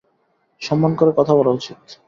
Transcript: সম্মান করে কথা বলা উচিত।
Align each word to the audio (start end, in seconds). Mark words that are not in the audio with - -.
সম্মান 0.61 0.91
করে 0.95 1.11
কথা 1.17 1.33
বলা 1.35 1.49
উচিত। 1.49 1.79